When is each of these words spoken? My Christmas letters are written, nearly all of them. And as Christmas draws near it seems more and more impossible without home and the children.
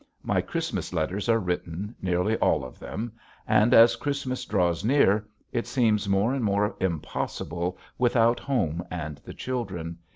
My 0.23 0.41
Christmas 0.41 0.93
letters 0.93 1.29
are 1.29 1.37
written, 1.37 1.93
nearly 2.01 2.35
all 2.37 2.65
of 2.65 2.79
them. 2.79 3.11
And 3.47 3.71
as 3.71 3.95
Christmas 3.95 4.45
draws 4.45 4.83
near 4.83 5.27
it 5.53 5.67
seems 5.67 6.09
more 6.09 6.33
and 6.33 6.43
more 6.43 6.75
impossible 6.79 7.77
without 7.99 8.39
home 8.39 8.83
and 8.89 9.17
the 9.23 9.35
children. 9.35 9.99